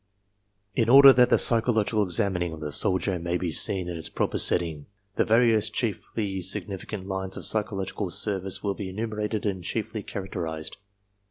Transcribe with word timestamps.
In 0.73 0.89
order 0.89 1.13
that 1.13 1.29
the 1.29 1.37
psychological 1.37 2.01
examining 2.01 2.53
of 2.53 2.59
the 2.59 2.71
soldier 2.71 3.19
may 3.19 3.37
be 3.37 3.51
seen 3.51 3.87
in 3.87 3.95
its 3.97 4.09
proper 4.09 4.39
setting, 4.39 4.87
the 5.15 5.23
various 5.23 5.69
chiefly 5.69 6.41
significant 6.41 7.05
lines 7.05 7.37
of 7.37 7.45
psychological 7.45 8.09
service 8.09 8.63
will 8.63 8.73
be 8.73 8.89
enumerated 8.89 9.45
and 9.45 9.61
briefly 9.63 10.01
char 10.01 10.27
acterized. 10.27 10.77